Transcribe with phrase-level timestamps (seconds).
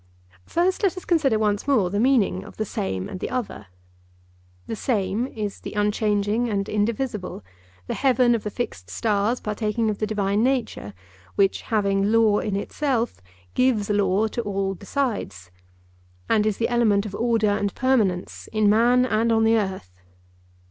[0.47, 3.67] First, let us consider once more the meaning of the Same and the Other.
[4.65, 7.43] The Same is the unchanging and indivisible,
[7.85, 10.95] the heaven of the fixed stars, partaking of the divine nature,
[11.35, 13.21] which, having law in itself,
[13.53, 15.51] gives law to all besides
[16.27, 19.93] and is the element of order and permanence in man and on the earth.